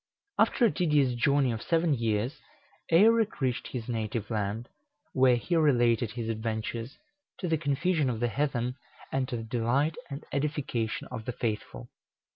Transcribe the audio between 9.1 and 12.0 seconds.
and to the delight and edification of the faithful.